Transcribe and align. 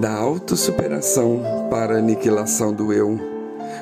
Da 0.00 0.14
autossuperação 0.14 1.42
para 1.70 1.94
a 1.94 1.98
aniquilação 1.98 2.72
do 2.72 2.92
eu. 2.92 3.18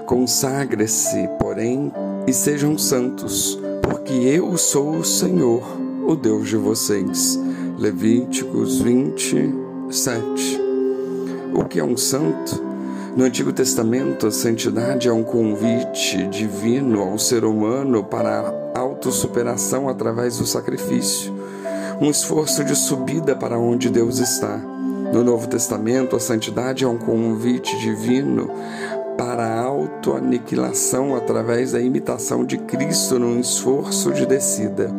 Consagre-se, 0.06 1.28
porém, 1.38 1.92
e 2.26 2.32
sejam 2.32 2.78
santos, 2.78 3.58
porque 3.83 4.12
eu 4.12 4.56
sou 4.56 4.96
o 4.96 5.04
Senhor, 5.04 5.62
o 6.06 6.17
Deus 6.17 6.49
de 6.49 6.56
vocês. 6.56 7.38
Levíticos 7.78 8.80
27. 8.80 10.61
O 11.55 11.65
que 11.65 11.79
é 11.79 11.85
um 11.85 11.97
santo? 11.97 12.65
No 13.17 13.25
Antigo 13.25 13.53
Testamento, 13.53 14.27
a 14.27 14.31
santidade 14.31 15.09
é 15.09 15.13
um 15.13 15.25
convite 15.25 16.27
divino 16.29 17.01
ao 17.01 17.19
ser 17.19 17.45
humano 17.45 18.03
para 18.03 18.53
a 18.75 18.79
autossuperação 18.79 19.89
através 19.89 20.39
do 20.39 20.47
sacrifício, 20.47 21.33
um 22.01 22.11
esforço 22.11 22.65
de 22.65 22.77
subida 22.77 23.35
para 23.35 23.59
onde 23.59 23.91
Deus 23.91 24.19
está. 24.19 24.57
No 25.12 25.25
Novo 25.25 25.49
Testamento, 25.49 26.14
a 26.14 26.21
santidade 26.21 26.85
é 26.85 26.89
um 26.89 26.99
convite 26.99 27.77
divino 27.79 28.50
para 29.17 29.45
a 29.45 29.61
autoaniquilação 29.63 31.17
através 31.17 31.72
da 31.72 31.81
imitação 31.81 32.45
de 32.45 32.56
Cristo 32.58 33.19
num 33.19 33.41
esforço 33.41 34.12
de 34.12 34.24
descida. 34.27 34.95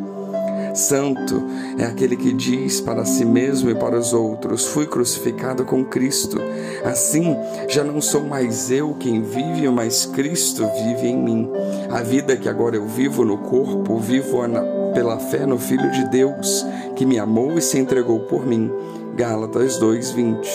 Santo 0.73 1.43
é 1.77 1.85
aquele 1.85 2.15
que 2.15 2.33
diz 2.33 2.79
para 2.79 3.05
si 3.05 3.25
mesmo 3.25 3.69
e 3.69 3.75
para 3.75 3.97
os 3.97 4.13
outros: 4.13 4.65
Fui 4.67 4.85
crucificado 4.85 5.65
com 5.65 5.83
Cristo. 5.83 6.37
Assim, 6.83 7.35
já 7.67 7.83
não 7.83 8.01
sou 8.01 8.21
mais 8.21 8.69
eu 8.69 8.93
quem 8.99 9.21
vive, 9.21 9.69
mas 9.69 10.05
Cristo 10.05 10.67
vive 10.75 11.07
em 11.07 11.17
mim. 11.17 11.49
A 11.89 12.01
vida 12.01 12.35
que 12.37 12.47
agora 12.47 12.75
eu 12.75 12.85
vivo 12.85 13.25
no 13.25 13.37
corpo, 13.37 13.97
vivo 13.97 14.41
pela 14.93 15.19
fé 15.19 15.45
no 15.45 15.57
Filho 15.57 15.89
de 15.91 16.09
Deus, 16.09 16.65
que 16.95 17.05
me 17.05 17.19
amou 17.19 17.57
e 17.57 17.61
se 17.61 17.77
entregou 17.77 18.19
por 18.21 18.45
mim. 18.45 18.71
Gálatas 19.15 19.77
2:20. 19.79 20.47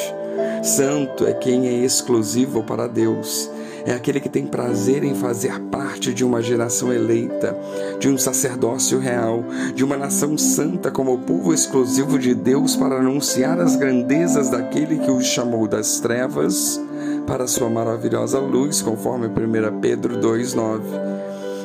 Santo 0.62 1.27
é 1.27 1.33
quem 1.33 1.69
é 1.69 1.73
exclusivo 1.84 2.62
para 2.62 2.87
Deus 2.87 3.51
é 3.87 3.93
aquele 3.93 4.18
que 4.18 4.30
tem 4.30 4.46
prazer 4.46 5.04
em 5.04 5.15
fazer 5.15 5.60
parte 5.71 6.13
de 6.15 6.24
uma 6.24 6.41
geração 6.41 6.93
eleita, 6.93 7.57
de 8.01 8.09
um 8.09 8.16
sacerdócio 8.16 8.99
real, 8.99 9.45
de 9.74 9.85
uma 9.85 9.96
nação 9.96 10.38
santa 10.38 10.91
como 10.91 11.19
povo 11.19 11.52
exclusivo 11.52 12.19
de 12.19 12.35
Deus 12.35 12.74
para 12.76 12.96
anunciar 12.96 13.60
as 13.60 13.76
grandezas 13.76 14.48
daquele 14.48 14.98
que 14.98 15.10
os 15.10 15.26
chamou 15.26 15.69
das 15.69 16.01
trevas 16.01 16.80
para 17.26 17.46
sua 17.46 17.69
maravilhosa 17.69 18.38
luz, 18.38 18.80
conforme 18.80 19.26
1 19.26 19.80
Pedro 19.80 20.16
2,9. 20.19 21.23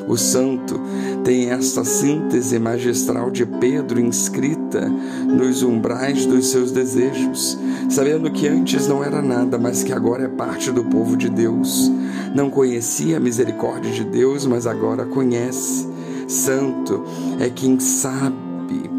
O 0.10 0.18
santo 0.18 0.82
tem 1.24 1.52
esta 1.52 1.84
síntese 1.84 2.58
magistral 2.58 3.30
de 3.30 3.46
Pedro 3.46 4.00
inscrita 4.00 4.90
nos 4.90 5.62
umbrais 5.62 6.26
dos 6.26 6.48
seus 6.48 6.72
desejos, 6.72 7.56
sabendo 7.92 8.32
que 8.32 8.48
antes 8.48 8.88
não 8.88 9.04
era 9.04 9.22
nada, 9.22 9.60
mas 9.60 9.84
que 9.84 9.94
agora 9.94 10.24
é 10.24 10.28
parte 10.28 10.72
do 10.72 10.84
povo 10.84 11.16
de 11.16 11.30
Deus. 11.30 11.92
Não 12.34 12.50
conhecia 12.50 13.18
a 13.18 13.20
misericórdia 13.20 13.92
de 13.92 14.04
Deus, 14.04 14.48
mas 14.48 14.66
agora 14.66 15.06
conhece. 15.06 15.88
Santo 16.28 17.04
é 17.40 17.48
quem 17.48 17.80
sabe 17.80 18.90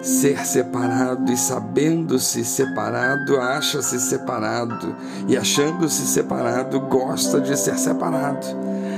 ser 0.00 0.46
separado 0.46 1.32
e 1.32 1.36
sabendo-se 1.36 2.44
separado, 2.44 3.36
acha-se 3.40 3.98
separado 4.00 4.94
e 5.26 5.36
achando-se 5.36 6.06
separado, 6.06 6.78
gosta 6.80 7.40
de 7.40 7.56
ser 7.58 7.76
separado. 7.78 8.46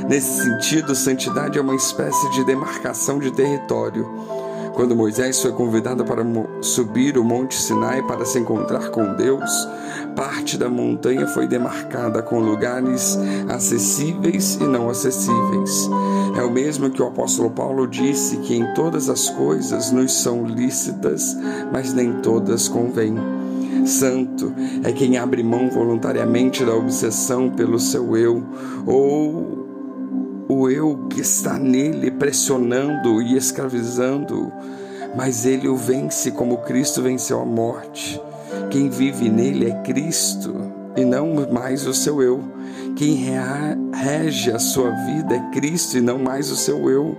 Nesse 0.09 0.43
sentido, 0.43 0.95
santidade 0.95 1.59
é 1.59 1.63
uma 1.63 1.75
espécie 1.75 2.31
de 2.31 2.45
demarcação 2.45 3.19
de 3.19 3.31
território. 3.31 4.07
Quando 4.75 4.97
Moisés 4.97 5.41
foi 5.41 5.53
convidado 5.53 6.05
para 6.05 6.23
subir 6.61 7.17
o 7.17 7.25
Monte 7.25 7.55
Sinai 7.55 8.03
para 8.03 8.25
se 8.25 8.39
encontrar 8.39 8.91
com 8.91 9.15
Deus, 9.15 9.51
parte 10.17 10.59
da 10.59 10.69
montanha 10.69 11.27
foi 11.29 11.47
demarcada 11.47 12.21
com 12.23 12.41
lugares 12.41 13.17
acessíveis 13.49 14.57
e 14.57 14.65
não 14.65 14.91
acessíveis. 14.91 15.89
É 16.37 16.43
o 16.43 16.51
mesmo 16.51 16.91
que 16.91 17.01
o 17.01 17.07
apóstolo 17.07 17.51
Paulo 17.51 17.87
disse 17.87 18.39
que 18.39 18.57
em 18.57 18.75
todas 18.75 19.09
as 19.09 19.31
coisas 19.31 19.93
nos 19.93 20.13
são 20.13 20.45
lícitas, 20.45 21.37
mas 21.73 21.95
nem 21.95 22.15
todas 22.15 22.69
convêm. 22.69 23.17
Santo 23.87 24.53
é 24.83 24.93
quem 24.93 25.19
abre 25.19 25.43
mão 25.43 25.71
voluntariamente 25.71 26.65
da 26.65 26.75
obsessão 26.75 27.49
pelo 27.51 27.79
seu 27.79 28.17
eu 28.17 28.43
ou 28.87 29.64
o 30.55 30.71
eu 30.71 31.07
que 31.11 31.21
está 31.21 31.59
nele 31.59 32.11
pressionando 32.11 33.21
e 33.21 33.37
escravizando, 33.37 34.53
mas 35.17 35.45
ele 35.45 35.69
o 35.69 35.77
vence 35.77 36.31
como 36.31 36.59
Cristo 36.59 37.03
venceu 37.03 37.41
a 37.41 37.45
morte. 37.45 38.21
Quem 38.71 38.89
vive 38.89 39.29
nele 39.29 39.71
é 39.71 39.83
Cristo 39.83 40.55
e 40.97 41.05
não 41.05 41.47
mais 41.51 41.87
o 41.87 41.95
seu 41.95 42.23
eu. 42.23 42.43
Quem 42.97 43.27
rege 43.93 44.53
a 44.53 44.59
sua 44.59 44.91
vida 44.91 45.35
é 45.35 45.51
Cristo 45.51 45.99
e 45.99 46.01
não 46.01 46.19
mais 46.19 46.51
o 46.51 46.57
seu 46.57 46.89
eu. 46.89 47.19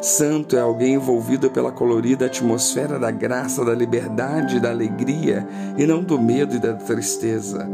Santo 0.00 0.56
é 0.56 0.60
alguém 0.60 0.94
envolvido 0.94 1.50
pela 1.50 1.72
colorida 1.72 2.26
atmosfera 2.26 2.98
da 2.98 3.10
graça, 3.10 3.64
da 3.64 3.74
liberdade, 3.74 4.60
da 4.60 4.70
alegria 4.70 5.46
e 5.78 5.86
não 5.86 6.02
do 6.02 6.20
medo 6.20 6.56
e 6.56 6.58
da 6.58 6.74
tristeza. 6.74 7.68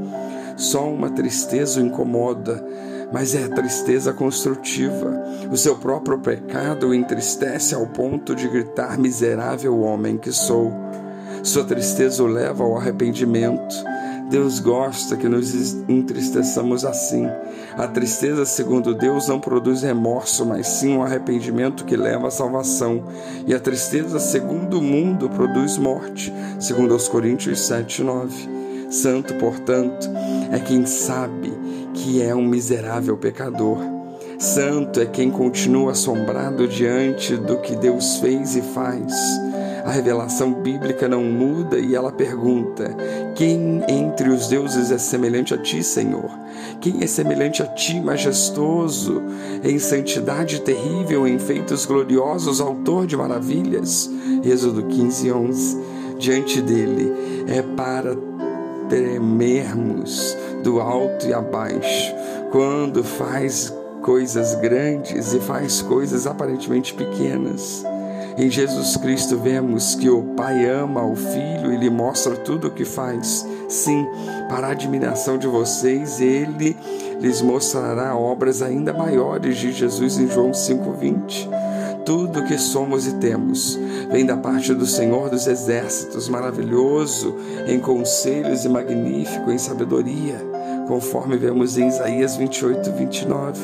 Só 0.56 0.88
uma 0.88 1.10
tristeza 1.10 1.80
o 1.80 1.86
incomoda, 1.86 2.64
mas 3.12 3.34
é 3.34 3.44
a 3.44 3.48
tristeza 3.48 4.12
construtiva. 4.12 5.22
O 5.50 5.56
seu 5.56 5.76
próprio 5.76 6.18
pecado 6.18 6.88
o 6.88 6.94
entristece 6.94 7.74
ao 7.74 7.86
ponto 7.86 8.34
de 8.34 8.48
gritar: 8.48 8.98
Miserável 8.98 9.78
homem 9.80 10.16
que 10.16 10.32
sou. 10.32 10.72
Sua 11.42 11.64
tristeza 11.64 12.22
o 12.22 12.26
leva 12.26 12.62
ao 12.62 12.76
arrependimento. 12.76 13.74
Deus 14.30 14.60
gosta 14.60 15.16
que 15.16 15.28
nos 15.28 15.74
entristeçamos 15.88 16.84
assim. 16.84 17.26
A 17.76 17.88
tristeza, 17.88 18.44
segundo 18.44 18.94
Deus, 18.94 19.26
não 19.26 19.40
produz 19.40 19.82
remorso, 19.82 20.46
mas 20.46 20.68
sim 20.68 20.96
um 20.96 21.02
arrependimento 21.02 21.84
que 21.84 21.96
leva 21.96 22.28
à 22.28 22.30
salvação. 22.30 23.02
E 23.44 23.52
a 23.52 23.58
tristeza, 23.58 24.20
segundo 24.20 24.78
o 24.78 24.82
mundo, 24.82 25.28
produz 25.30 25.76
morte, 25.76 26.32
segundo 26.60 26.92
aos 26.92 27.08
Coríntios 27.08 27.66
7, 27.66 28.04
9. 28.04 28.60
Santo, 28.88 29.34
portanto, 29.34 30.08
é 30.52 30.60
quem 30.60 30.86
sabe 30.86 31.52
que 32.00 32.22
é 32.22 32.34
um 32.34 32.44
miserável 32.44 33.16
pecador. 33.16 33.78
Santo 34.38 35.00
é 35.00 35.06
quem 35.06 35.30
continua 35.30 35.92
assombrado 35.92 36.66
diante 36.66 37.36
do 37.36 37.58
que 37.58 37.76
Deus 37.76 38.16
fez 38.16 38.56
e 38.56 38.62
faz. 38.62 39.12
A 39.84 39.90
revelação 39.90 40.52
bíblica 40.62 41.06
não 41.06 41.22
muda 41.22 41.78
e 41.78 41.94
ela 41.94 42.10
pergunta: 42.10 42.96
Quem 43.34 43.82
entre 43.86 44.30
os 44.30 44.48
deuses 44.48 44.90
é 44.90 44.96
semelhante 44.96 45.52
a 45.52 45.58
ti, 45.58 45.82
Senhor? 45.82 46.30
Quem 46.80 47.02
é 47.02 47.06
semelhante 47.06 47.62
a 47.62 47.66
ti, 47.66 48.00
majestoso, 48.00 49.22
em 49.62 49.78
santidade 49.78 50.62
terrível, 50.62 51.26
em 51.26 51.38
feitos 51.38 51.84
gloriosos, 51.84 52.62
autor 52.62 53.06
de 53.06 53.16
maravilhas? 53.16 54.10
Êxodo 54.42 54.84
15, 54.84 55.32
11. 55.32 55.78
Diante 56.18 56.62
dele 56.62 57.12
é 57.46 57.62
para 57.62 58.16
tremermos 58.88 60.36
do 60.62 60.80
alto 60.80 61.26
e 61.26 61.32
abaixo, 61.32 62.14
quando 62.50 63.02
faz 63.02 63.72
coisas 64.02 64.54
grandes 64.56 65.32
e 65.32 65.40
faz 65.40 65.82
coisas 65.82 66.26
aparentemente 66.26 66.94
pequenas. 66.94 67.84
Em 68.38 68.50
Jesus 68.50 68.96
Cristo 68.96 69.36
vemos 69.36 69.94
que 69.94 70.08
o 70.08 70.22
Pai 70.34 70.66
ama 70.66 71.04
o 71.04 71.14
Filho 71.14 71.72
e 71.72 71.76
lhe 71.76 71.90
mostra 71.90 72.36
tudo 72.36 72.68
o 72.68 72.70
que 72.70 72.84
faz. 72.84 73.46
Sim, 73.68 74.06
para 74.48 74.68
a 74.68 74.70
admiração 74.70 75.36
de 75.36 75.46
vocês, 75.46 76.20
ele 76.20 76.76
lhes 77.20 77.42
mostrará 77.42 78.16
obras 78.16 78.62
ainda 78.62 78.92
maiores 78.92 79.58
de 79.58 79.72
Jesus 79.72 80.18
em 80.18 80.28
João 80.28 80.52
5:20 80.52 81.69
tudo 82.04 82.44
que 82.44 82.58
somos 82.58 83.06
e 83.06 83.14
temos 83.14 83.78
vem 84.10 84.24
da 84.24 84.36
parte 84.36 84.74
do 84.74 84.86
Senhor 84.86 85.30
dos 85.30 85.46
Exércitos, 85.46 86.28
maravilhoso 86.28 87.34
em 87.66 87.78
conselhos 87.78 88.64
e 88.64 88.68
magnífico 88.68 89.50
em 89.50 89.58
sabedoria, 89.58 90.36
conforme 90.86 91.36
vemos 91.36 91.78
em 91.78 91.88
Isaías 91.88 92.36
28, 92.36 92.92
29. 92.92 93.60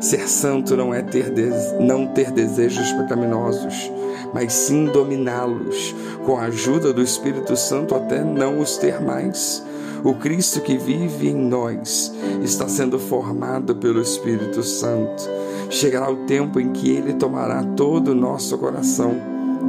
Ser 0.00 0.28
santo 0.28 0.76
não 0.76 0.94
é 0.94 1.02
ter 1.02 1.30
não 1.78 2.06
ter 2.06 2.30
desejos 2.30 2.90
pecaminosos, 2.92 3.90
mas 4.32 4.52
sim 4.52 4.86
dominá-los, 4.86 5.94
com 6.24 6.38
a 6.38 6.44
ajuda 6.44 6.92
do 6.92 7.02
Espírito 7.02 7.56
Santo 7.56 7.94
até 7.94 8.22
não 8.22 8.60
os 8.60 8.76
ter 8.78 9.00
mais. 9.00 9.62
O 10.02 10.14
Cristo 10.14 10.60
que 10.62 10.78
vive 10.78 11.28
em 11.28 11.36
nós 11.36 12.10
está 12.42 12.66
sendo 12.66 12.98
formado 12.98 13.76
pelo 13.76 14.00
Espírito 14.00 14.62
Santo 14.62 15.28
Chegará 15.70 16.10
o 16.10 16.26
tempo 16.26 16.58
em 16.58 16.72
que 16.72 16.90
Ele 16.90 17.14
tomará 17.14 17.62
todo 17.62 18.08
o 18.08 18.14
nosso 18.14 18.58
coração, 18.58 19.14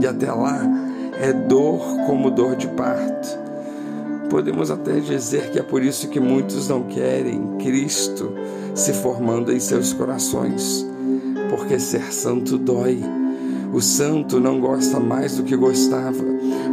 e 0.02 0.08
até 0.08 0.32
lá 0.32 0.60
é 1.22 1.32
dor 1.32 1.80
como 2.08 2.32
dor 2.32 2.56
de 2.56 2.68
parto. 2.70 3.40
Podemos 4.30 4.72
até 4.72 5.00
dizer 5.00 5.52
que 5.52 5.60
é 5.60 5.64
por 5.64 5.84
isso 5.84 6.08
que 6.08 6.20
muitos 6.20 6.68
não 6.68 6.84
querem 6.84 7.58
Cristo 7.60 8.34
se 8.74 8.94
formando 8.94 9.52
em 9.52 9.60
seus 9.60 9.94
corações, 9.94 10.86
porque 11.50 11.78
ser 11.80 12.12
santo 12.12 12.58
dói. 12.58 13.00
O 13.74 13.80
santo 13.82 14.40
não 14.40 14.60
gosta 14.60 15.00
mais 15.00 15.38
do 15.38 15.44
que 15.44 15.56
gostava. 15.56 16.24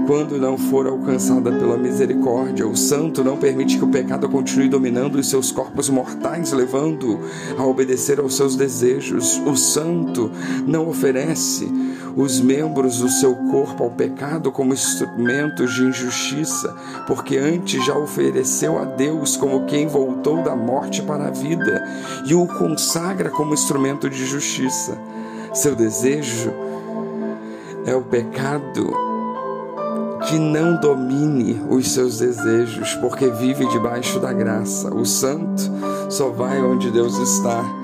Quando 0.06 0.38
não 0.38 0.58
for 0.58 0.86
alcançada 0.86 1.52
pela 1.52 1.76
misericórdia, 1.76 2.66
o 2.66 2.76
santo 2.76 3.22
não 3.22 3.36
permite 3.36 3.78
que 3.78 3.84
o 3.84 3.88
pecado 3.88 4.28
continue 4.28 4.68
dominando 4.68 5.16
os 5.16 5.28
seus 5.28 5.52
corpos 5.52 5.88
mortais, 5.88 6.52
levando 6.52 7.20
a 7.56 7.64
obedecer 7.64 8.18
aos 8.18 8.34
seus 8.34 8.56
desejos. 8.56 9.40
O 9.46 9.54
santo 9.54 10.30
não 10.66 10.88
oferece 10.88 11.70
os 12.16 12.40
membros 12.40 12.98
do 12.98 13.08
seu 13.08 13.34
corpo 13.50 13.84
ao 13.84 13.90
pecado 13.90 14.50
como 14.50 14.72
instrumentos 14.72 15.74
de 15.74 15.84
injustiça, 15.84 16.74
porque 17.06 17.36
antes 17.36 17.84
já 17.84 17.96
ofereceu 17.96 18.76
a 18.76 18.84
Deus 18.84 19.36
como 19.36 19.66
quem 19.66 19.86
voltou 19.86 20.42
da 20.42 20.56
morte 20.56 21.00
para 21.02 21.28
a 21.28 21.30
vida 21.30 21.86
e 22.26 22.34
o 22.34 22.44
consagra 22.46 23.30
como 23.30 23.54
instrumento 23.54 24.10
de 24.10 24.26
justiça. 24.26 24.98
Seu 25.54 25.76
desejo 25.76 26.67
é 27.88 27.94
o 27.94 28.02
pecado 28.02 28.92
que 30.28 30.38
não 30.38 30.78
domine 30.78 31.58
os 31.70 31.90
seus 31.90 32.18
desejos, 32.18 32.94
porque 32.96 33.30
vive 33.30 33.66
debaixo 33.68 34.20
da 34.20 34.30
graça. 34.30 34.92
O 34.94 35.06
santo 35.06 35.62
só 36.10 36.28
vai 36.28 36.60
onde 36.60 36.90
Deus 36.90 37.16
está. 37.16 37.77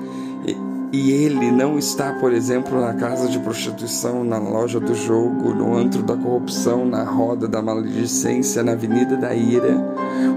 E 0.91 1.11
ele 1.11 1.51
não 1.51 1.77
está, 1.77 2.13
por 2.13 2.31
exemplo, 2.31 2.79
na 2.79 2.93
casa 2.93 3.27
de 3.27 3.37
prostituição, 3.39 4.23
na 4.23 4.37
loja 4.37 4.79
do 4.79 4.95
jogo, 4.95 5.53
no 5.53 5.75
antro 5.75 6.01
da 6.03 6.15
corrupção, 6.15 6.85
na 6.85 7.03
roda 7.03 7.47
da 7.47 7.61
maledicência, 7.61 8.63
na 8.63 8.73
avenida 8.73 9.17
da 9.17 9.35
ira. 9.35 9.75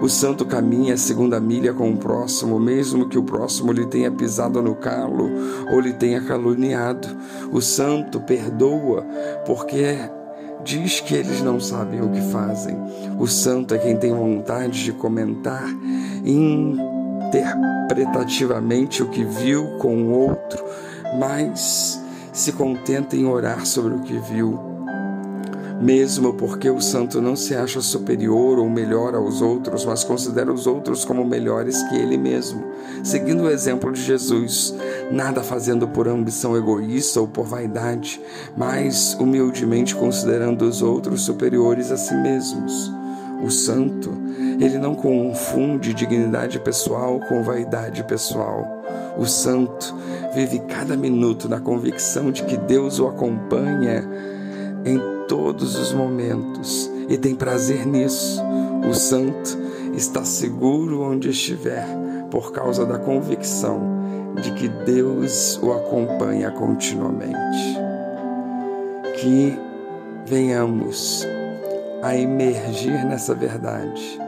O 0.03 0.09
santo 0.09 0.45
caminha 0.45 0.95
a 0.95 0.99
segunda 0.99 1.39
milha 1.39 1.73
com 1.73 1.93
o 1.93 1.97
próximo, 1.97 2.59
mesmo 2.59 3.09
que 3.09 3.19
o 3.19 3.23
próximo 3.23 3.73
lhe 3.73 3.87
tenha 3.87 4.11
pisado 4.11 4.61
no 4.61 4.75
calo 4.75 5.31
ou 5.73 5.81
lhe 5.81 5.93
tenha 5.93 6.21
caluniado. 6.21 7.09
O 7.53 7.61
santo 7.61 8.21
perdoa, 8.21 9.05
porque 9.47 9.97
diz 10.65 11.01
que 11.01 11.15
eles 11.15 11.41
não 11.41 11.61
sabem 11.61 12.01
o 12.01 12.11
que 12.11 12.21
fazem. 12.33 12.77
O 13.19 13.27
santo 13.27 13.75
é 13.75 13.79
quem 13.79 13.97
tem 13.97 14.13
vontade 14.13 14.85
de 14.85 14.93
comentar 14.93 15.65
interpretativamente 17.29 19.03
o 19.03 19.09
que 19.09 19.25
viu 19.25 19.79
com 19.79 19.95
o 19.97 20.11
outro, 20.11 20.65
mas 21.19 22.03
se 22.33 22.53
contenta 22.53 23.17
em 23.17 23.27
orar 23.27 23.67
sobre 23.67 23.95
o 23.95 24.01
que 24.01 24.19
viu. 24.19 24.59
Mesmo 25.81 26.35
porque 26.35 26.69
o 26.69 26.81
santo 26.81 27.23
não 27.23 27.37
se 27.37 27.55
acha 27.55 27.81
superior 27.81 28.59
ou 28.59 28.69
melhor 28.69 29.15
aos 29.15 29.41
outros, 29.41 29.85
mas 29.85 30.03
considera 30.03 30.53
os 30.53 30.67
outros 30.67 31.05
como 31.05 31.25
melhores 31.25 31.81
que 31.85 31.95
ele 31.95 32.17
mesmo, 32.17 32.65
seguindo 33.05 33.45
o 33.45 33.51
exemplo 33.51 33.93
de 33.93 34.03
Jesus, 34.03 34.75
nada 35.13 35.41
fazendo 35.41 35.87
por 35.87 36.09
ambição 36.09 36.57
egoísta 36.57 37.21
ou 37.21 37.29
por 37.29 37.47
vaidade, 37.47 38.21
mas 38.57 39.17
humildemente 39.21 39.95
considerando 39.95 40.63
os 40.63 40.83
outros 40.83 41.23
superiores 41.23 41.93
a 41.93 41.97
si 41.97 42.15
mesmos. 42.15 42.93
O 43.41 43.49
santo, 43.49 44.11
ele 44.59 44.79
não 44.79 44.95
confunde 44.95 45.95
dignidade 45.95 46.59
pessoal 46.59 47.21
com 47.29 47.43
vaidade 47.43 48.03
pessoal. 48.05 48.67
O 49.17 49.27
santo 49.27 49.95
vive 50.35 50.61
cada 50.61 50.97
minuto 50.97 51.49
na 51.49 51.61
convicção 51.61 52.31
de 52.31 52.43
que 52.43 52.57
Deus 52.57 52.99
o 52.99 53.07
acompanha 53.07 54.05
em 54.85 55.01
todos 55.27 55.77
os 55.77 55.93
momentos 55.93 56.91
e 57.09 57.17
tem 57.17 57.35
prazer 57.35 57.87
nisso. 57.87 58.43
O 58.89 58.95
santo 58.95 59.59
está 59.95 60.25
seguro 60.25 61.03
onde 61.03 61.31
estiver 61.31 61.87
por 62.31 62.53
causa 62.53 62.85
da 62.85 62.99
convicção 62.99 63.81
de 64.41 64.53
que 64.53 64.69
Deus 64.69 65.59
o 65.63 65.73
acompanha 65.73 66.51
continuamente. 66.51 67.79
Que 69.21 69.59
venhamos 70.27 71.27
a 72.03 72.17
emergir 72.17 73.05
nessa 73.05 73.35
verdade. 73.35 74.28